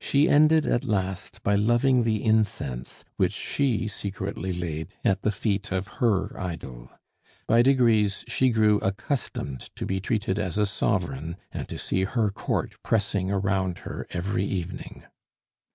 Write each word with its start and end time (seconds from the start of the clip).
She 0.00 0.26
ended 0.26 0.64
at 0.64 0.86
last 0.86 1.42
by 1.42 1.54
loving 1.54 2.04
the 2.04 2.24
incense, 2.24 3.04
which 3.18 3.34
she 3.34 3.88
secretly 3.88 4.50
laid 4.50 4.94
at 5.04 5.20
the 5.20 5.30
feet 5.30 5.70
of 5.70 5.88
her 6.00 6.30
idol. 6.40 6.88
By 7.46 7.60
degrees 7.60 8.24
she 8.26 8.48
grew 8.48 8.78
accustomed 8.78 9.68
to 9.76 9.84
be 9.84 10.00
treated 10.00 10.38
as 10.38 10.56
a 10.56 10.64
sovereign 10.64 11.36
and 11.52 11.68
to 11.68 11.76
see 11.76 12.04
her 12.04 12.30
court 12.30 12.76
pressing 12.82 13.30
around 13.30 13.80
her 13.80 14.06
every 14.12 14.46
evening. 14.46 15.02